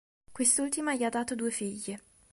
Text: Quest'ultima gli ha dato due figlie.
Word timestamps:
Quest'ultima 0.33 0.95
gli 0.95 1.03
ha 1.03 1.09
dato 1.09 1.35
due 1.35 1.51
figlie. 1.51 2.01